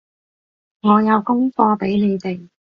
[0.81, 2.49] 我有功課畀你哋